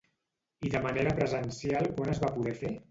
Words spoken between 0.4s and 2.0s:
I de manera presencial